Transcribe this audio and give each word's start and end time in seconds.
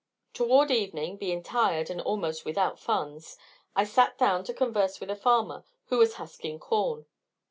Toward 0.33 0.71
evening, 0.71 1.17
being 1.17 1.43
tired 1.43 1.91
and 1.91 2.01
almost 2.01 2.43
without 2.43 2.79
funds, 2.79 3.37
I 3.75 3.83
sat 3.83 4.17
down 4.17 4.43
to 4.45 4.51
converse 4.55 4.99
with 4.99 5.11
a 5.11 5.15
farmer 5.15 5.63
who 5.89 5.99
was 5.99 6.15
husking 6.15 6.57
corn. 6.57 7.05